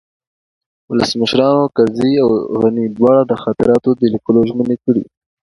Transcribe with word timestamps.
ولسمشرانو 0.89 1.65
کرزي 1.75 2.13
او 2.23 2.29
غني 2.61 2.85
دواړو 2.97 3.21
د 3.27 3.33
خاطراتو 3.43 3.89
د 3.95 4.01
لیکلو 4.13 4.39
ژمني 4.49 4.77
کړې 4.83 5.03